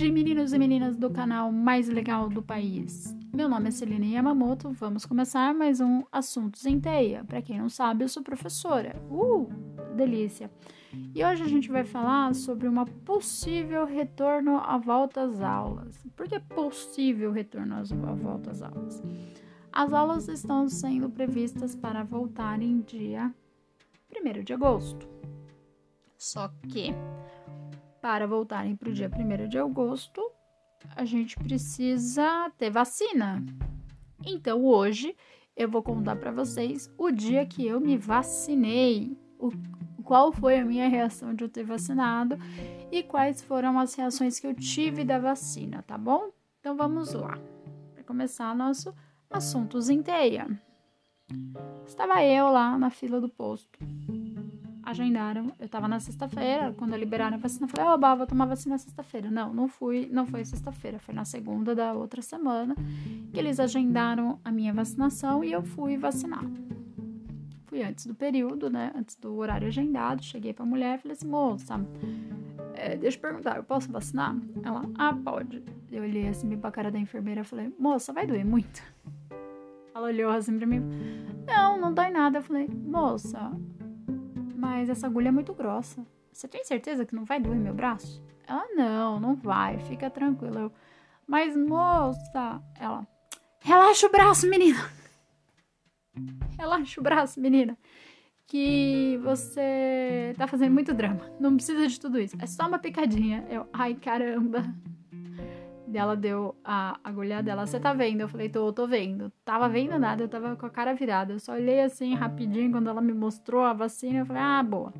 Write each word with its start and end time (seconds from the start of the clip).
dia, 0.00 0.10
meninos 0.10 0.54
e 0.54 0.58
meninas 0.58 0.96
do 0.96 1.10
canal 1.10 1.52
mais 1.52 1.86
legal 1.86 2.30
do 2.30 2.42
país. 2.42 3.14
Meu 3.34 3.50
nome 3.50 3.68
é 3.68 3.70
Celine 3.70 4.14
Yamamoto. 4.14 4.70
Vamos 4.70 5.04
começar 5.04 5.52
mais 5.52 5.78
um 5.78 6.02
Assuntos 6.10 6.64
em 6.64 6.80
Teia. 6.80 7.22
Para 7.22 7.42
quem 7.42 7.58
não 7.58 7.68
sabe, 7.68 8.02
eu 8.02 8.08
sou 8.08 8.22
professora. 8.22 8.96
Uh, 9.10 9.46
delícia! 9.94 10.50
E 11.14 11.22
hoje 11.22 11.42
a 11.42 11.46
gente 11.46 11.70
vai 11.70 11.84
falar 11.84 12.34
sobre 12.34 12.66
uma 12.66 12.86
possível 12.86 13.84
retorno 13.84 14.56
à 14.56 14.78
volta 14.78 15.20
às 15.20 15.42
aulas. 15.42 15.98
Por 16.16 16.26
que 16.26 16.40
possível 16.40 17.30
retorno 17.30 17.74
à 17.74 18.14
volta 18.14 18.52
às 18.52 18.62
aulas? 18.62 19.02
As 19.70 19.92
aulas 19.92 20.28
estão 20.28 20.66
sendo 20.66 21.10
previstas 21.10 21.76
para 21.76 22.02
voltar 22.04 22.62
em 22.62 22.80
dia 22.80 23.34
1 24.10 24.44
de 24.44 24.54
agosto. 24.54 25.06
Só 26.16 26.48
que 26.70 26.94
para 28.00 28.26
voltarem 28.26 28.74
para 28.76 28.88
o 28.88 28.92
dia 28.92 29.10
1 29.10 29.48
de 29.48 29.58
agosto, 29.58 30.22
a 30.96 31.04
gente 31.04 31.36
precisa 31.36 32.50
ter 32.56 32.70
vacina. 32.70 33.44
Então 34.24 34.64
hoje 34.64 35.14
eu 35.56 35.68
vou 35.68 35.82
contar 35.82 36.16
para 36.16 36.30
vocês 36.30 36.92
o 36.96 37.10
dia 37.10 37.44
que 37.44 37.66
eu 37.66 37.80
me 37.80 37.96
vacinei, 37.96 39.16
o, 39.38 39.50
qual 40.02 40.32
foi 40.32 40.58
a 40.58 40.64
minha 40.64 40.88
reação 40.88 41.34
de 41.34 41.44
eu 41.44 41.48
ter 41.48 41.64
vacinado 41.64 42.38
e 42.90 43.02
quais 43.02 43.42
foram 43.42 43.78
as 43.78 43.94
reações 43.94 44.40
que 44.40 44.46
eu 44.46 44.54
tive 44.54 45.04
da 45.04 45.18
vacina, 45.18 45.82
tá 45.82 45.96
bom? 45.96 46.30
Então 46.60 46.76
vamos 46.76 47.12
lá. 47.12 47.38
Para 47.94 48.04
começar 48.04 48.54
nosso 48.54 48.94
assuntos 49.30 49.88
em 49.88 50.02
teia. 50.02 50.48
Estava 51.86 52.24
eu 52.24 52.48
lá 52.48 52.76
na 52.76 52.90
fila 52.90 53.20
do 53.20 53.28
posto 53.28 53.78
agendaram. 54.90 55.52
Eu 55.58 55.68
tava 55.68 55.88
na 55.88 56.00
sexta-feira, 56.00 56.74
quando 56.76 56.96
liberaram 56.96 57.36
a 57.36 57.38
vacina, 57.38 57.66
eu 57.66 57.68
falei, 57.68 57.92
oba, 57.92 58.14
vou 58.14 58.26
tomar 58.26 58.46
vacina 58.46 58.76
sexta-feira. 58.78 59.30
Não, 59.30 59.52
não 59.52 59.68
fui, 59.68 60.08
não 60.12 60.26
foi 60.26 60.44
sexta-feira, 60.44 60.98
foi 60.98 61.14
na 61.14 61.24
segunda 61.24 61.74
da 61.74 61.92
outra 61.92 62.22
semana 62.22 62.74
que 63.32 63.38
eles 63.38 63.58
agendaram 63.58 64.38
a 64.44 64.50
minha 64.52 64.72
vacinação 64.72 65.42
e 65.42 65.52
eu 65.52 65.62
fui 65.62 65.96
vacinar. 65.96 66.44
Fui 67.66 67.82
antes 67.82 68.04
do 68.06 68.14
período, 68.14 68.68
né? 68.68 68.92
Antes 68.96 69.16
do 69.16 69.36
horário 69.36 69.68
agendado, 69.68 70.22
cheguei 70.22 70.52
pra 70.52 70.66
mulher 70.66 70.98
e 70.98 71.02
falei 71.02 71.16
assim, 71.16 71.28
moça, 71.28 71.80
é, 72.74 72.96
deixa 72.96 73.16
eu 73.16 73.20
perguntar, 73.20 73.56
eu 73.56 73.64
posso 73.64 73.90
vacinar? 73.92 74.36
Ela, 74.62 74.82
ah, 74.96 75.14
pode. 75.14 75.62
Eu 75.90 76.02
olhei 76.02 76.28
assim 76.28 76.56
pra 76.56 76.70
cara 76.70 76.90
da 76.90 76.98
enfermeira 76.98 77.42
e 77.42 77.44
falei, 77.44 77.72
moça, 77.78 78.12
vai 78.12 78.26
doer 78.26 78.44
muito? 78.44 78.82
Ela 79.94 80.06
olhou 80.06 80.30
assim 80.30 80.56
pra 80.56 80.66
mim, 80.66 80.80
não, 81.46 81.80
não 81.80 81.92
dói 81.92 82.10
nada. 82.10 82.38
Eu 82.38 82.42
falei, 82.42 82.68
moça, 82.68 83.52
mas 84.60 84.90
essa 84.90 85.06
agulha 85.06 85.28
é 85.28 85.32
muito 85.32 85.54
grossa. 85.54 86.06
Você 86.30 86.46
tem 86.46 86.62
certeza 86.64 87.06
que 87.06 87.14
não 87.14 87.24
vai 87.24 87.40
doer 87.40 87.56
meu 87.56 87.72
braço? 87.72 88.22
Ela, 88.46 88.66
não, 88.74 89.18
não 89.18 89.34
vai, 89.34 89.78
fica 89.78 90.10
tranquila. 90.10 90.60
Eu, 90.60 90.72
mas 91.26 91.56
moça, 91.56 92.62
ela, 92.78 93.06
relaxa 93.60 94.06
o 94.06 94.10
braço, 94.10 94.48
menina. 94.48 94.78
Relaxa 96.58 97.00
o 97.00 97.02
braço, 97.02 97.40
menina. 97.40 97.78
Que 98.46 99.18
você 99.22 100.34
tá 100.36 100.46
fazendo 100.46 100.74
muito 100.74 100.92
drama. 100.92 101.30
Não 101.40 101.54
precisa 101.54 101.86
de 101.86 101.98
tudo 101.98 102.18
isso. 102.18 102.36
É 102.38 102.46
só 102.46 102.66
uma 102.66 102.78
picadinha. 102.78 103.46
Eu, 103.48 103.66
ai 103.72 103.94
caramba. 103.94 104.62
Ela 105.92 106.16
deu 106.16 106.54
a 106.64 106.98
agulha 107.02 107.42
dela. 107.42 107.66
Você 107.66 107.80
tá 107.80 107.92
vendo? 107.92 108.20
Eu 108.20 108.28
falei, 108.28 108.48
tô, 108.48 108.72
tô 108.72 108.86
vendo. 108.86 109.30
Tava 109.44 109.68
vendo 109.68 109.98
nada, 109.98 110.22
eu 110.22 110.28
tava 110.28 110.56
com 110.56 110.66
a 110.66 110.70
cara 110.70 110.94
virada. 110.94 111.32
Eu 111.32 111.40
só 111.40 111.52
olhei 111.52 111.80
assim 111.80 112.14
rapidinho 112.14 112.70
quando 112.70 112.88
ela 112.88 113.00
me 113.00 113.12
mostrou 113.12 113.62
a 113.62 113.72
vacina. 113.72 114.20
Eu 114.20 114.26
falei, 114.26 114.42
ah, 114.42 114.62
boa. 114.62 114.92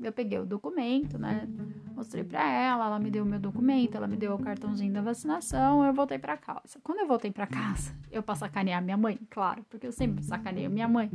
Eu 0.00 0.12
peguei 0.12 0.38
o 0.38 0.44
documento, 0.44 1.16
né? 1.18 1.48
Mostrei 1.94 2.24
pra 2.24 2.50
ela, 2.50 2.86
ela 2.86 2.98
me 2.98 3.10
deu 3.10 3.22
o 3.22 3.26
meu 3.26 3.38
documento, 3.38 3.94
ela 3.94 4.08
me 4.08 4.16
deu 4.16 4.34
o 4.34 4.38
cartãozinho 4.38 4.92
da 4.92 5.00
vacinação, 5.00 5.84
eu 5.84 5.92
voltei 5.92 6.18
pra 6.18 6.36
casa. 6.36 6.80
Quando 6.82 6.98
eu 6.98 7.06
voltei 7.06 7.30
pra 7.30 7.46
casa, 7.46 7.94
eu 8.10 8.22
pra 8.22 8.34
sacanear 8.34 8.82
minha 8.82 8.96
mãe, 8.96 9.18
claro, 9.30 9.64
porque 9.70 9.86
eu 9.86 9.92
sempre 9.92 10.24
sacaneio 10.24 10.68
minha 10.70 10.88
mãe. 10.88 11.08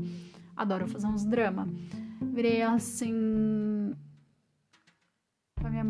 Adoro 0.55 0.87
fazer 0.87 1.07
uns 1.07 1.25
drama. 1.25 1.67
Virei 2.21 2.61
assim, 2.61 3.93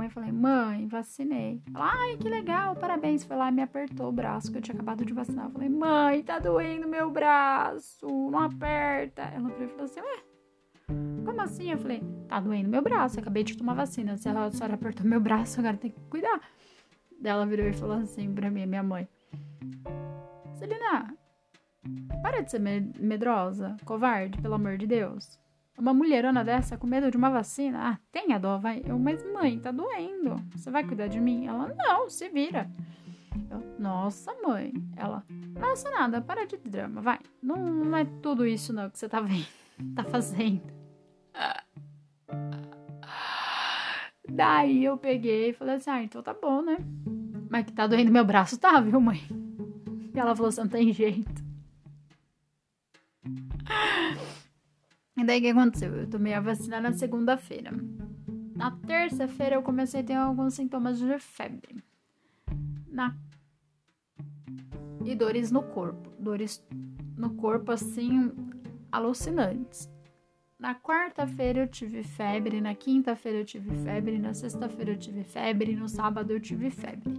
mãe 0.07 0.09
e 0.09 0.13
falei, 0.13 0.31
mãe, 0.31 0.88
vacinei. 0.88 1.62
Ela, 1.73 1.91
ai, 1.91 2.18
que 2.18 2.29
legal, 2.29 2.75
parabéns. 2.75 3.23
Foi 3.23 3.35
lá 3.35 3.50
e 3.50 3.51
me 3.51 3.62
apertou 3.62 4.09
o 4.09 4.12
braço, 4.12 4.51
que 4.51 4.57
eu 4.57 4.62
tinha 4.62 4.75
acabado 4.75 5.06
de 5.06 5.13
vacinar. 5.13 5.45
Eu 5.45 5.51
falei, 5.51 5.69
mãe, 5.69 6.23
tá 6.23 6.40
doendo 6.40 6.88
meu 6.88 7.12
braço, 7.12 8.07
não 8.31 8.40
aperta. 8.40 9.23
Ela 9.23 9.50
falou 9.50 9.84
assim, 9.84 10.00
ué, 10.00 10.23
como 11.25 11.41
assim? 11.41 11.72
Eu 11.72 11.78
falei, 11.78 12.01
tá 12.28 12.40
doendo 12.40 12.69
meu 12.69 12.81
braço, 12.81 13.19
acabei 13.19 13.44
de 13.44 13.57
tomar 13.57 13.73
vacina. 13.73 14.18
Se 14.18 14.29
a 14.29 14.51
senhora 14.51 14.75
apertou 14.75 15.06
meu 15.06 15.19
braço, 15.19 15.59
agora 15.59 15.78
tem 15.78 15.91
que 15.91 16.00
cuidar. 16.09 16.39
Daí 17.19 17.31
ela 17.31 17.45
virou 17.45 17.68
e 17.68 17.74
falou 17.74 17.97
assim 17.97 18.34
pra 18.34 18.50
mim, 18.50 18.66
minha 18.66 18.84
mãe, 18.84 19.07
Celina, 20.53 21.16
para 22.22 22.41
de 22.41 22.51
ser 22.51 22.59
medrosa, 22.59 23.75
covarde, 23.85 24.39
pelo 24.39 24.53
amor 24.53 24.78
de 24.78 24.85
Deus. 24.85 25.39
Uma 25.78 25.94
mulherona 25.94 26.44
dessa 26.44 26.76
com 26.76 26.88
medo 26.88 27.12
de 27.12 27.18
uma 27.18 27.30
vacina? 27.30 27.92
Ah, 27.92 28.00
tenha 28.12 28.40
dó, 28.40 28.58
vai. 28.58 28.82
Eu, 28.84 28.98
mas 28.98 29.24
mãe, 29.32 29.60
tá 29.60 29.72
doendo. 29.72 30.36
Você 30.56 30.72
vai 30.72 30.84
cuidar 30.84 31.08
de 31.08 31.20
mim? 31.20 31.46
Ela, 31.46 31.74
não, 31.76 32.10
se 32.10 32.28
vira. 32.30 32.68
Eu, 33.52 33.64
nossa, 33.78 34.34
mãe. 34.42 34.74
Ela, 34.96 35.24
nossa, 35.60 35.90
nada, 35.92 36.20
para 36.20 36.48
de 36.48 36.58
drama, 36.58 37.00
vai. 37.00 37.20
Não, 37.42 37.56
não 37.58 37.96
é 37.96 38.06
tudo 38.06 38.46
isso 38.46 38.74
não 38.74 38.90
que 38.90 38.98
você 38.98 39.08
tá 39.08 39.22
vendo, 39.22 39.46
tá 39.96 40.04
fazendo. 40.04 40.62
Daí 44.28 44.84
eu 44.84 44.98
peguei 44.98 45.50
e 45.50 45.54
falei 45.54 45.76
assim, 45.76 45.90
ah, 45.90 46.04
então 46.04 46.22
tá 46.24 46.34
bom, 46.34 46.62
né? 46.62 46.78
Mas 47.50 47.66
que 47.66 47.72
tá 47.72 47.88
doendo 47.88 48.12
meu 48.12 48.26
braço, 48.26 48.60
tá, 48.60 48.80
viu, 48.82 49.00
mãe? 49.00 49.22
E 50.14 50.20
ela 50.20 50.36
falou 50.36 50.50
assim, 50.50 50.62
não 50.62 50.68
tem 50.68 50.92
jeito. 50.92 51.46
E 55.18 55.24
daí 55.24 55.40
o 55.40 55.42
que 55.42 55.48
aconteceu? 55.50 55.96
Eu 55.96 56.08
tomei 56.08 56.34
a 56.34 56.40
vacina 56.40 56.80
na 56.80 56.94
segunda-feira. 56.94 57.72
Na 58.56 58.72
terça-feira 58.72 59.56
eu 59.56 59.64
comecei 59.64 60.02
a 60.02 60.04
ter 60.04 60.14
alguns 60.14 60.54
sintomas 60.54 61.00
de 61.00 61.18
febre. 61.18 61.84
Na... 62.88 63.16
E 65.04 65.16
dores 65.16 65.52
no 65.52 65.64
corpo. 65.64 66.12
Dores 66.20 66.64
no 67.18 67.32
corpo 67.32 67.72
assim 67.72 68.32
alucinantes. 68.92 69.90
Na 70.60 70.74
quarta-feira 70.74 71.62
eu 71.62 71.68
tive 71.68 72.04
febre, 72.04 72.62
na 72.62 72.74
quinta-feira 72.74 73.40
eu 73.40 73.46
tive 73.46 73.76
febre, 73.84 74.18
na 74.18 74.34
sexta-feira 74.34 74.92
eu 74.92 74.98
tive 74.98 75.24
febre, 75.24 75.76
no 75.76 75.88
sábado 75.88 76.32
eu 76.32 76.40
tive 76.40 76.72
febre. 76.72 77.14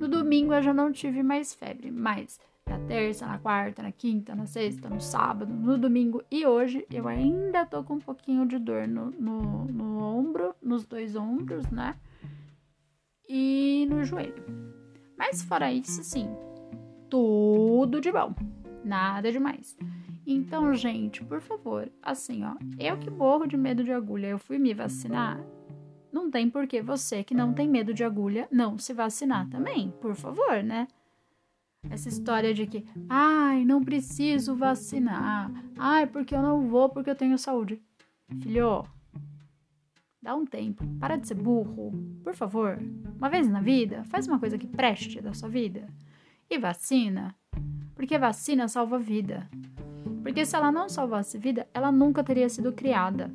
No 0.00 0.08
domingo 0.08 0.52
eu 0.52 0.62
já 0.62 0.74
não 0.74 0.90
tive 0.90 1.22
mais 1.22 1.54
febre, 1.54 1.92
mas 1.92 2.40
na 2.72 2.78
terça, 2.86 3.26
na 3.26 3.38
quarta, 3.38 3.82
na 3.82 3.92
quinta, 3.92 4.34
na 4.34 4.46
sexta, 4.46 4.88
no 4.88 4.98
sábado, 4.98 5.52
no 5.52 5.76
domingo 5.76 6.22
e 6.30 6.46
hoje 6.46 6.86
eu 6.90 7.06
ainda 7.06 7.66
tô 7.66 7.84
com 7.84 7.94
um 7.94 8.00
pouquinho 8.00 8.46
de 8.46 8.58
dor 8.58 8.88
no, 8.88 9.10
no, 9.10 9.66
no 9.66 9.98
ombro, 9.98 10.54
nos 10.62 10.86
dois 10.86 11.14
ombros, 11.14 11.70
né? 11.70 11.94
E 13.28 13.86
no 13.90 14.02
joelho. 14.04 14.42
Mas 15.18 15.42
fora 15.42 15.70
isso, 15.70 16.02
sim, 16.02 16.28
tudo 17.10 18.00
de 18.00 18.10
bom, 18.10 18.34
nada 18.82 19.30
demais. 19.30 19.76
Então, 20.26 20.72
gente, 20.72 21.22
por 21.22 21.42
favor, 21.42 21.90
assim, 22.02 22.42
ó, 22.42 22.54
eu 22.78 22.96
que 22.96 23.10
morro 23.10 23.46
de 23.46 23.56
medo 23.56 23.84
de 23.84 23.92
agulha, 23.92 24.28
eu 24.28 24.38
fui 24.38 24.58
me 24.58 24.72
vacinar. 24.72 25.44
Não 26.10 26.30
tem 26.30 26.48
por 26.48 26.66
que 26.66 26.80
você 26.80 27.22
que 27.22 27.34
não 27.34 27.52
tem 27.52 27.68
medo 27.68 27.92
de 27.92 28.02
agulha 28.02 28.48
não 28.50 28.78
se 28.78 28.94
vacinar 28.94 29.48
também, 29.50 29.92
por 30.00 30.14
favor, 30.14 30.62
né? 30.62 30.88
Essa 31.90 32.08
história 32.08 32.54
de 32.54 32.66
que, 32.66 32.86
ai, 33.08 33.64
não 33.64 33.82
preciso 33.82 34.54
vacinar. 34.54 35.50
Ai, 35.76 36.06
porque 36.06 36.34
eu 36.34 36.42
não 36.42 36.68
vou 36.68 36.88
porque 36.88 37.10
eu 37.10 37.16
tenho 37.16 37.36
saúde. 37.36 37.82
Filho, 38.40 38.84
dá 40.22 40.34
um 40.34 40.46
tempo. 40.46 40.86
Para 40.98 41.16
de 41.16 41.26
ser 41.26 41.34
burro, 41.34 41.92
por 42.22 42.34
favor. 42.34 42.78
Uma 43.16 43.28
vez 43.28 43.48
na 43.48 43.60
vida, 43.60 44.04
faz 44.04 44.26
uma 44.26 44.38
coisa 44.38 44.56
que 44.56 44.66
preste 44.66 45.20
da 45.20 45.34
sua 45.34 45.48
vida. 45.48 45.86
E 46.48 46.58
vacina, 46.58 47.34
porque 47.94 48.18
vacina 48.18 48.68
salva 48.68 48.98
vida. 48.98 49.48
Porque 50.22 50.46
se 50.46 50.54
ela 50.54 50.70
não 50.70 50.88
salvasse 50.88 51.36
vida, 51.36 51.68
ela 51.74 51.90
nunca 51.90 52.22
teria 52.22 52.48
sido 52.48 52.72
criada. 52.72 53.30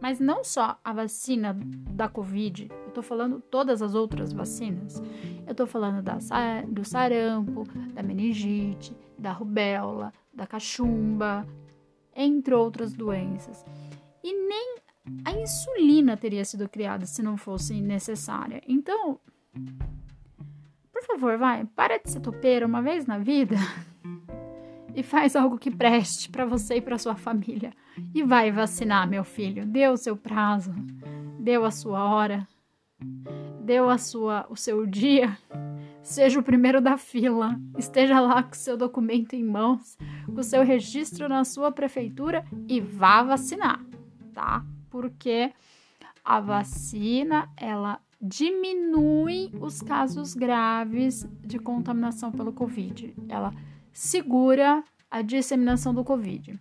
Mas 0.00 0.20
não 0.20 0.44
só 0.44 0.78
a 0.84 0.92
vacina 0.92 1.58
da 1.90 2.08
Covid, 2.08 2.70
eu 2.86 2.92
tô 2.92 3.02
falando 3.02 3.40
todas 3.40 3.82
as 3.82 3.94
outras 3.94 4.32
vacinas. 4.32 5.02
Eu 5.48 5.54
tô 5.54 5.66
falando 5.66 6.02
da, 6.02 6.18
do 6.68 6.84
sarampo, 6.84 7.64
da 7.94 8.02
meningite, 8.02 8.94
da 9.18 9.32
rubéola, 9.32 10.12
da 10.32 10.46
cachumba, 10.46 11.48
entre 12.14 12.52
outras 12.52 12.92
doenças. 12.92 13.64
E 14.22 14.30
nem 14.46 14.76
a 15.24 15.32
insulina 15.32 16.18
teria 16.18 16.44
sido 16.44 16.68
criada 16.68 17.06
se 17.06 17.22
não 17.22 17.38
fosse 17.38 17.80
necessária. 17.80 18.60
Então, 18.68 19.18
por 20.92 21.02
favor, 21.04 21.38
vai, 21.38 21.64
para 21.64 21.96
de 21.96 22.10
ser 22.10 22.20
topeira 22.20 22.66
uma 22.66 22.82
vez 22.82 23.06
na 23.06 23.16
vida 23.16 23.56
e 24.94 25.02
faz 25.02 25.34
algo 25.34 25.56
que 25.56 25.70
preste 25.70 26.28
para 26.28 26.44
você 26.44 26.76
e 26.76 26.82
para 26.82 26.98
sua 26.98 27.16
família. 27.16 27.72
E 28.14 28.22
vai 28.22 28.52
vacinar, 28.52 29.08
meu 29.08 29.24
filho. 29.24 29.64
Deu 29.64 29.92
o 29.92 29.96
seu 29.96 30.14
prazo, 30.14 30.74
deu 31.40 31.64
a 31.64 31.70
sua 31.70 32.04
hora, 32.04 32.46
deu 33.68 33.90
a 33.90 33.98
sua, 33.98 34.46
o 34.48 34.56
seu 34.56 34.86
dia, 34.86 35.36
seja 36.02 36.40
o 36.40 36.42
primeiro 36.42 36.80
da 36.80 36.96
fila, 36.96 37.60
esteja 37.76 38.18
lá 38.18 38.42
com 38.42 38.54
seu 38.54 38.78
documento 38.78 39.34
em 39.34 39.44
mãos, 39.44 39.98
com 40.34 40.42
seu 40.42 40.64
registro 40.64 41.28
na 41.28 41.44
sua 41.44 41.70
prefeitura 41.70 42.46
e 42.66 42.80
vá 42.80 43.22
vacinar, 43.22 43.84
tá? 44.32 44.64
Porque 44.88 45.52
a 46.24 46.40
vacina, 46.40 47.50
ela 47.58 48.00
diminui 48.18 49.52
os 49.60 49.82
casos 49.82 50.32
graves 50.32 51.28
de 51.42 51.58
contaminação 51.58 52.32
pelo 52.32 52.54
Covid. 52.54 53.14
Ela 53.28 53.52
segura 53.92 54.82
a 55.10 55.20
disseminação 55.20 55.92
do 55.92 56.02
Covid. 56.02 56.58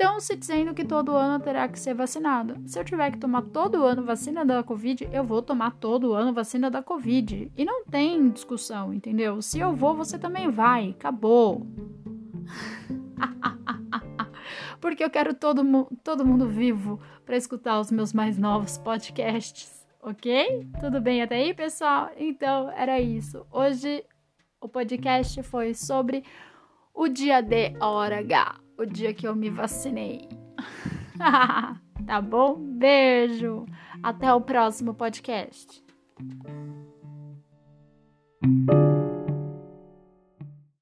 Estão 0.00 0.18
se 0.18 0.34
dizendo 0.34 0.72
que 0.72 0.82
todo 0.82 1.12
ano 1.12 1.38
terá 1.44 1.68
que 1.68 1.78
ser 1.78 1.92
vacinado. 1.92 2.56
Se 2.64 2.78
eu 2.78 2.82
tiver 2.82 3.10
que 3.10 3.18
tomar 3.18 3.42
todo 3.42 3.84
ano 3.84 4.02
vacina 4.02 4.46
da 4.46 4.62
Covid, 4.62 5.06
eu 5.12 5.22
vou 5.22 5.42
tomar 5.42 5.72
todo 5.72 6.14
ano 6.14 6.32
vacina 6.32 6.70
da 6.70 6.82
Covid. 6.82 7.52
E 7.54 7.66
não 7.66 7.84
tem 7.84 8.30
discussão, 8.30 8.94
entendeu? 8.94 9.42
Se 9.42 9.60
eu 9.60 9.76
vou, 9.76 9.94
você 9.94 10.18
também 10.18 10.50
vai. 10.50 10.94
Acabou. 10.98 11.66
Porque 14.80 15.04
eu 15.04 15.10
quero 15.10 15.34
todo, 15.34 15.62
mu 15.62 15.86
todo 16.02 16.24
mundo 16.24 16.48
vivo 16.48 16.98
para 17.26 17.36
escutar 17.36 17.78
os 17.78 17.92
meus 17.92 18.14
mais 18.14 18.38
novos 18.38 18.78
podcasts, 18.78 19.86
ok? 20.00 20.66
Tudo 20.80 20.98
bem 21.02 21.20
até 21.20 21.34
aí, 21.34 21.52
pessoal? 21.52 22.10
Então, 22.16 22.70
era 22.70 22.98
isso. 22.98 23.46
Hoje 23.52 24.02
o 24.62 24.66
podcast 24.66 25.42
foi 25.42 25.74
sobre 25.74 26.24
o 26.94 27.06
dia 27.06 27.42
D, 27.42 27.76
hora 27.78 28.20
H 28.20 28.69
o 28.80 28.86
dia 28.86 29.12
que 29.12 29.28
eu 29.28 29.36
me 29.36 29.50
hum. 29.50 29.54
vacinei. 29.54 30.26
tá 32.06 32.20
bom? 32.20 32.56
Beijo! 32.58 33.66
Até 34.02 34.32
o 34.32 34.40
próximo 34.40 34.94
podcast. 34.94 35.84